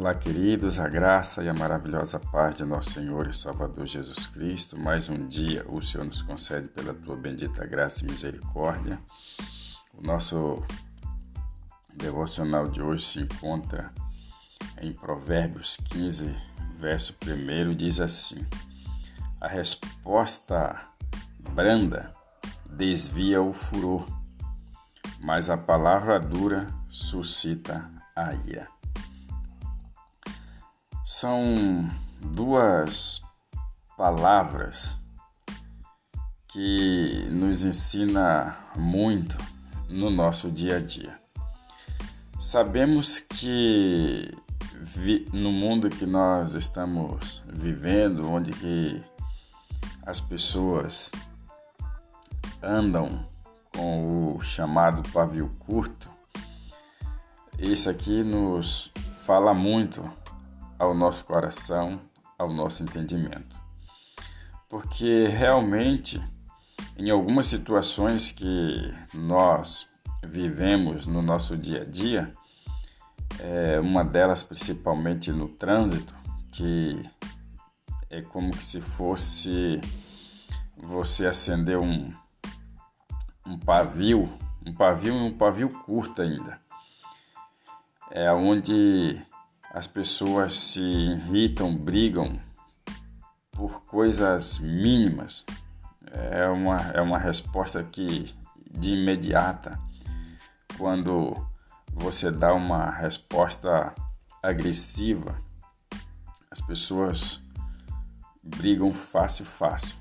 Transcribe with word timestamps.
Olá, 0.00 0.14
queridos, 0.14 0.78
a 0.78 0.86
graça 0.86 1.42
e 1.42 1.48
a 1.48 1.54
maravilhosa 1.54 2.20
paz 2.20 2.54
de 2.54 2.64
nosso 2.64 2.90
Senhor 2.90 3.26
e 3.26 3.32
Salvador 3.32 3.84
Jesus 3.84 4.28
Cristo. 4.28 4.78
Mais 4.78 5.08
um 5.08 5.26
dia 5.26 5.66
o 5.68 5.82
Senhor 5.82 6.04
nos 6.04 6.22
concede 6.22 6.68
pela 6.68 6.94
tua 6.94 7.16
bendita 7.16 7.66
graça 7.66 8.04
e 8.04 8.08
misericórdia. 8.08 8.96
O 9.92 10.00
nosso 10.06 10.62
devocional 11.92 12.68
de 12.68 12.80
hoje 12.80 13.04
se 13.04 13.20
encontra 13.22 13.92
em 14.80 14.92
Provérbios 14.92 15.76
15, 15.76 16.32
verso 16.76 17.18
1, 17.26 17.74
diz 17.74 17.98
assim: 17.98 18.46
A 19.40 19.48
resposta 19.48 20.80
branda 21.40 22.12
desvia 22.70 23.42
o 23.42 23.52
furor, 23.52 24.06
mas 25.20 25.50
a 25.50 25.58
palavra 25.58 26.20
dura 26.20 26.68
suscita 26.88 27.90
a 28.14 28.32
ira. 28.32 28.77
São 31.20 31.90
duas 32.20 33.20
palavras 33.96 34.96
que 36.46 37.26
nos 37.28 37.64
ensina 37.64 38.56
muito 38.76 39.36
no 39.88 40.10
nosso 40.10 40.48
dia 40.48 40.76
a 40.76 40.80
dia. 40.80 41.18
Sabemos 42.38 43.18
que 43.18 44.32
no 45.32 45.50
mundo 45.50 45.90
que 45.90 46.06
nós 46.06 46.54
estamos 46.54 47.42
vivendo, 47.48 48.30
onde 48.30 48.52
que 48.52 49.02
as 50.06 50.20
pessoas 50.20 51.10
andam 52.62 53.28
com 53.74 54.36
o 54.36 54.40
chamado 54.40 55.02
pavio 55.10 55.52
curto, 55.58 56.08
isso 57.58 57.90
aqui 57.90 58.22
nos 58.22 58.92
fala 59.26 59.52
muito 59.52 60.08
ao 60.78 60.94
nosso 60.94 61.24
coração, 61.24 62.00
ao 62.38 62.52
nosso 62.52 62.82
entendimento. 62.82 63.60
Porque 64.68 65.26
realmente, 65.28 66.22
em 66.96 67.10
algumas 67.10 67.46
situações 67.46 68.30
que 68.30 68.94
nós 69.14 69.90
vivemos 70.22 71.06
no 71.06 71.22
nosso 71.22 71.56
dia 71.56 71.82
a 71.82 71.84
dia, 71.84 72.34
é 73.40 73.80
uma 73.80 74.04
delas 74.04 74.44
principalmente 74.44 75.32
no 75.32 75.48
trânsito, 75.48 76.14
que 76.52 77.02
é 78.10 78.22
como 78.22 78.54
se 78.60 78.80
fosse 78.80 79.80
você 80.76 81.26
acender 81.26 81.78
um, 81.78 82.12
um 83.46 83.58
pavio, 83.58 84.32
um 84.66 84.72
pavio 84.72 85.14
e 85.14 85.18
um 85.18 85.36
pavio 85.36 85.68
curto 85.68 86.22
ainda. 86.22 86.60
É 88.10 88.32
onde 88.32 89.20
as 89.78 89.86
pessoas 89.86 90.54
se 90.54 90.82
irritam, 90.82 91.76
brigam 91.76 92.36
por 93.52 93.84
coisas 93.84 94.58
mínimas. 94.58 95.46
É 96.10 96.48
uma, 96.48 96.80
é 96.90 97.00
uma 97.00 97.16
resposta 97.16 97.84
que 97.84 98.34
de 98.68 98.94
imediata, 98.94 99.78
quando 100.76 101.32
você 101.92 102.28
dá 102.28 102.52
uma 102.54 102.90
resposta 102.90 103.94
agressiva, 104.42 105.40
as 106.50 106.60
pessoas 106.60 107.40
brigam 108.42 108.92
fácil, 108.92 109.44
fácil. 109.44 109.96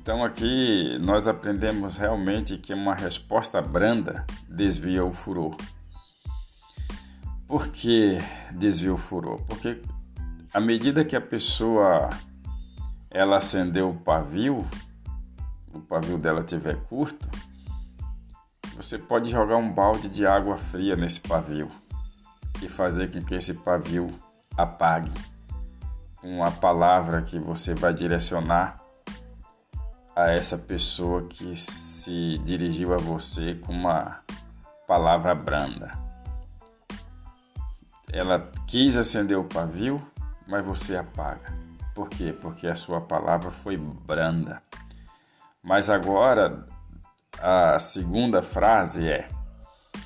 Então 0.00 0.22
aqui 0.22 0.96
nós 1.00 1.26
aprendemos 1.26 1.96
realmente 1.96 2.56
que 2.56 2.72
uma 2.72 2.94
resposta 2.94 3.60
branda 3.60 4.24
desvia 4.48 5.04
o 5.04 5.10
furor. 5.10 5.56
Por 7.52 7.68
que 7.68 8.16
desvio 8.50 8.94
o 8.94 8.96
furor? 8.96 9.38
Porque 9.42 9.82
à 10.54 10.58
medida 10.58 11.04
que 11.04 11.14
a 11.14 11.20
pessoa 11.20 12.08
ela 13.10 13.36
acendeu 13.36 13.90
o 13.90 13.94
pavio, 13.94 14.66
o 15.70 15.78
pavio 15.78 16.16
dela 16.16 16.42
tiver 16.42 16.82
curto, 16.84 17.28
você 18.74 18.96
pode 18.96 19.30
jogar 19.30 19.58
um 19.58 19.70
balde 19.70 20.08
de 20.08 20.26
água 20.26 20.56
fria 20.56 20.96
nesse 20.96 21.20
pavio 21.20 21.68
e 22.62 22.68
fazer 22.70 23.12
com 23.12 23.22
que 23.22 23.34
esse 23.34 23.52
pavio 23.52 24.08
apague 24.56 25.12
com 26.22 26.42
a 26.42 26.50
palavra 26.50 27.20
que 27.20 27.38
você 27.38 27.74
vai 27.74 27.92
direcionar 27.92 28.82
a 30.16 30.30
essa 30.30 30.56
pessoa 30.56 31.28
que 31.28 31.54
se 31.54 32.38
dirigiu 32.38 32.94
a 32.94 32.96
você 32.96 33.56
com 33.56 33.74
uma 33.74 34.22
palavra 34.88 35.34
branda. 35.34 36.01
Ela 38.12 38.50
quis 38.66 38.96
acender 38.96 39.38
o 39.38 39.44
pavio, 39.44 40.00
mas 40.46 40.64
você 40.64 40.96
apaga. 40.96 41.50
Por 41.94 42.10
quê? 42.10 42.32
Porque 42.32 42.66
a 42.66 42.74
sua 42.74 43.00
palavra 43.00 43.50
foi 43.50 43.76
branda. 43.76 44.62
Mas 45.62 45.88
agora 45.88 46.66
a 47.40 47.78
segunda 47.78 48.42
frase 48.42 49.08
é: 49.08 49.28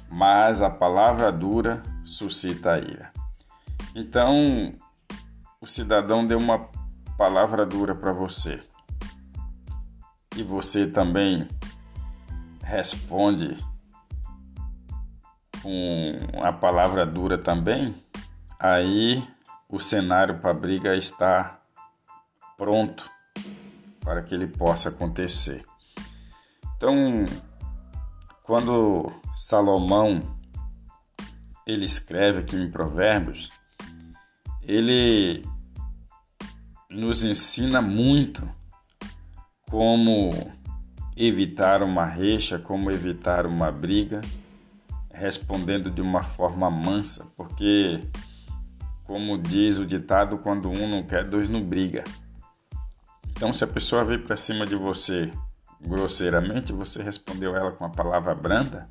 Mas 0.09 0.63
a 0.63 0.71
palavra 0.71 1.33
dura 1.33 1.83
suscita 2.05 2.73
a 2.73 2.79
ira. 2.79 3.13
Então, 3.95 4.73
o 5.61 5.67
cidadão 5.67 6.27
deu 6.27 6.39
uma 6.39 6.69
palavra 7.17 7.67
dura 7.67 7.95
para 7.95 8.13
você. 8.13 8.63
E 10.37 10.43
você 10.43 10.87
também 10.87 11.49
responde 12.63 13.57
com 15.67 16.17
a 16.45 16.53
palavra 16.53 17.05
dura 17.05 17.37
também, 17.37 17.93
aí 18.57 19.21
o 19.69 19.81
cenário 19.81 20.39
para 20.39 20.53
a 20.53 20.55
briga 20.55 20.95
está 20.95 21.59
pronto 22.57 23.11
para 23.99 24.23
que 24.23 24.33
ele 24.33 24.47
possa 24.47 24.91
acontecer. 24.91 25.65
Então, 26.77 27.25
quando 28.45 29.11
Salomão 29.35 30.37
ele 31.67 31.85
escreve 31.85 32.43
aqui 32.43 32.55
em 32.55 32.71
Provérbios, 32.71 33.51
ele 34.63 35.45
nos 36.89 37.25
ensina 37.25 37.83
muito 37.83 38.49
como 39.69 40.31
evitar 41.17 41.83
uma 41.83 42.05
recha, 42.05 42.57
como 42.57 42.89
evitar 42.89 43.47
uma 43.47 43.73
briga 43.73 44.21
respondendo 45.17 45.91
de 45.91 46.03
uma 46.03 46.23
forma 46.23 46.71
mansa, 46.71 47.33
porque, 47.37 48.07
como 49.05 49.39
diz 49.39 49.79
o 49.79 49.87
ditado, 49.87 50.39
quando 50.39 50.69
um 50.69 50.89
não 50.89 51.03
quer, 51.03 51.29
dois 51.29 51.49
não 51.49 51.63
briga. 51.63 52.05
Então, 53.31 53.53
se 53.53 53.65
a 53.65 53.67
pessoa 53.67 54.05
veio 54.05 54.23
para 54.25 54.37
cima 54.37 54.67
de 54.67 54.77
você 54.77 55.31
grosseiramente, 55.81 56.73
você 56.73 57.03
respondeu 57.03 57.57
ela 57.57 57.73
com 57.73 57.85
a 57.85 57.91
palavra 57.91 58.35
branda, 58.35 58.89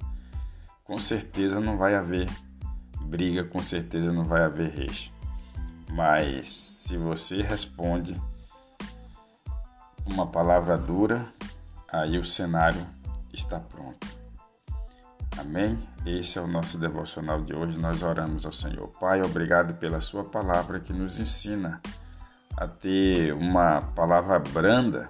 com 0.83 0.99
certeza 0.99 1.59
não 1.59 1.77
vai 1.77 1.95
haver 1.95 2.27
briga, 3.01 3.43
com 3.43 3.61
certeza 3.61 4.11
não 4.11 4.23
vai 4.23 4.43
haver 4.43 4.71
recha. 4.71 5.11
Mas 5.91 6.47
se 6.47 6.97
você 6.97 7.41
responde 7.41 8.19
uma 10.05 10.25
palavra 10.27 10.77
dura, 10.77 11.27
aí 11.91 12.17
o 12.17 12.25
cenário 12.25 12.85
está 13.31 13.59
pronto. 13.59 14.14
Amém? 15.37 15.77
Esse 16.05 16.37
é 16.37 16.41
o 16.41 16.47
nosso 16.47 16.77
devocional 16.77 17.41
de 17.41 17.53
hoje. 17.53 17.77
Nós 17.77 18.01
oramos 18.01 18.45
ao 18.45 18.51
Senhor. 18.51 18.87
Pai, 18.99 19.21
obrigado 19.21 19.73
pela 19.75 19.99
Sua 19.99 20.23
palavra 20.23 20.79
que 20.79 20.93
nos 20.93 21.19
ensina 21.19 21.81
a 22.55 22.67
ter 22.67 23.33
uma 23.33 23.81
palavra 23.81 24.39
branda 24.39 25.09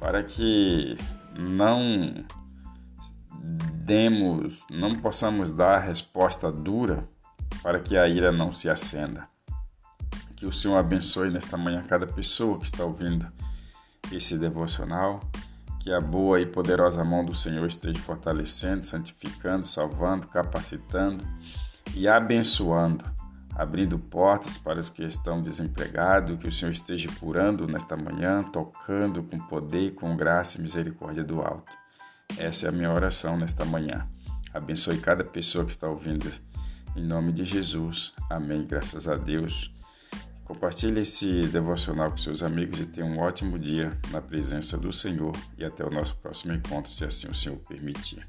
para 0.00 0.22
que 0.22 0.96
não 1.38 2.24
demos, 3.84 4.66
não 4.70 4.94
possamos 4.96 5.52
dar 5.52 5.78
resposta 5.78 6.50
dura 6.50 7.06
para 7.62 7.80
que 7.80 7.96
a 7.96 8.08
ira 8.08 8.32
não 8.32 8.50
se 8.50 8.70
acenda. 8.70 9.28
Que 10.36 10.46
o 10.46 10.52
Senhor 10.52 10.78
abençoe 10.78 11.30
nesta 11.30 11.56
manhã 11.56 11.82
cada 11.86 12.06
pessoa 12.06 12.58
que 12.58 12.64
está 12.64 12.84
ouvindo 12.84 13.30
esse 14.10 14.38
devocional 14.38 15.20
que 15.88 15.92
a 15.94 16.02
boa 16.02 16.38
e 16.38 16.44
poderosa 16.44 17.02
mão 17.02 17.24
do 17.24 17.34
Senhor 17.34 17.66
esteja 17.66 17.98
fortalecendo, 17.98 18.84
santificando, 18.84 19.66
salvando, 19.66 20.26
capacitando 20.26 21.24
e 21.94 22.06
abençoando, 22.06 23.02
abrindo 23.54 23.98
portas 23.98 24.58
para 24.58 24.78
os 24.78 24.90
que 24.90 25.02
estão 25.02 25.40
desempregados, 25.40 26.38
que 26.38 26.46
o 26.46 26.52
Senhor 26.52 26.72
esteja 26.72 27.08
curando 27.18 27.66
nesta 27.66 27.96
manhã, 27.96 28.42
tocando 28.42 29.22
com 29.22 29.38
poder, 29.38 29.94
com 29.94 30.14
graça 30.14 30.58
e 30.58 30.62
misericórdia 30.62 31.24
do 31.24 31.40
alto. 31.40 31.72
Essa 32.36 32.66
é 32.66 32.68
a 32.68 32.72
minha 32.72 32.92
oração 32.92 33.38
nesta 33.38 33.64
manhã. 33.64 34.06
Abençoe 34.52 34.98
cada 34.98 35.24
pessoa 35.24 35.64
que 35.64 35.70
está 35.70 35.88
ouvindo. 35.88 36.30
Em 36.94 37.02
nome 37.02 37.32
de 37.32 37.46
Jesus. 37.46 38.12
Amém. 38.28 38.66
Graças 38.66 39.08
a 39.08 39.14
Deus. 39.14 39.74
Compartilhe 40.48 41.02
esse 41.02 41.42
devocional 41.42 42.10
com 42.10 42.16
seus 42.16 42.42
amigos 42.42 42.80
e 42.80 42.86
tenha 42.86 43.06
um 43.06 43.18
ótimo 43.18 43.58
dia 43.58 43.92
na 44.10 44.22
presença 44.22 44.78
do 44.78 44.90
Senhor 44.90 45.36
e 45.58 45.64
até 45.64 45.84
o 45.84 45.90
nosso 45.90 46.16
próximo 46.16 46.54
encontro, 46.54 46.90
se 46.90 47.04
assim 47.04 47.28
o 47.28 47.34
Senhor 47.34 47.58
permitir. 47.68 48.26